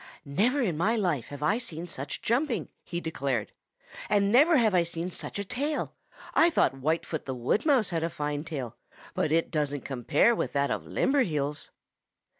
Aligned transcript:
"Never 0.25 0.59
in 0.63 0.77
my 0.77 0.95
life 0.95 1.27
have 1.27 1.43
I 1.43 1.59
seen 1.59 1.87
such 1.87 2.23
jumping," 2.23 2.69
he 2.83 2.99
declared. 2.99 3.51
"And 4.09 4.31
never 4.31 4.57
have 4.57 4.73
I 4.73 4.81
seen 4.81 5.11
such 5.11 5.37
a 5.37 5.45
tail. 5.45 5.93
I 6.33 6.49
thought 6.49 6.73
Whitefoot 6.73 7.25
the 7.27 7.35
Wood 7.35 7.67
Mouse 7.67 7.89
had 7.89 8.01
a 8.03 8.09
fine 8.09 8.43
tail, 8.43 8.75
but 9.13 9.31
it 9.31 9.51
doesn't 9.51 9.85
compare 9.85 10.33
with 10.33 10.53
that 10.53 10.71
of 10.71 10.87
Limberheels." 10.87 11.69